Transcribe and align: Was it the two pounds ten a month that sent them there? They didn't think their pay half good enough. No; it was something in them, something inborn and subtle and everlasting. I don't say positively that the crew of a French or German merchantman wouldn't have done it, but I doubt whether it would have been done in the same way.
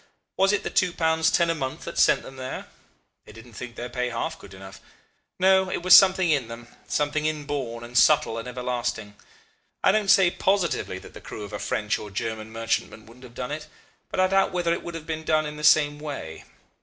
Was 0.35 0.51
it 0.51 0.63
the 0.63 0.71
two 0.71 0.93
pounds 0.93 1.29
ten 1.29 1.51
a 1.51 1.53
month 1.53 1.85
that 1.85 1.99
sent 1.99 2.23
them 2.23 2.35
there? 2.37 2.65
They 3.25 3.31
didn't 3.31 3.53
think 3.53 3.75
their 3.75 3.87
pay 3.87 4.09
half 4.09 4.39
good 4.39 4.55
enough. 4.55 4.81
No; 5.37 5.69
it 5.69 5.83
was 5.83 5.95
something 5.95 6.31
in 6.31 6.47
them, 6.47 6.69
something 6.87 7.27
inborn 7.27 7.83
and 7.83 7.95
subtle 7.95 8.39
and 8.39 8.47
everlasting. 8.47 9.13
I 9.83 9.91
don't 9.91 10.09
say 10.09 10.31
positively 10.31 10.97
that 10.97 11.13
the 11.13 11.21
crew 11.21 11.43
of 11.43 11.53
a 11.53 11.59
French 11.59 11.99
or 11.99 12.09
German 12.09 12.51
merchantman 12.51 13.05
wouldn't 13.05 13.25
have 13.25 13.35
done 13.35 13.51
it, 13.51 13.67
but 14.09 14.19
I 14.19 14.25
doubt 14.25 14.51
whether 14.51 14.73
it 14.73 14.81
would 14.81 14.95
have 14.95 15.05
been 15.05 15.23
done 15.23 15.45
in 15.45 15.57
the 15.57 15.63
same 15.63 15.99
way. 15.99 16.45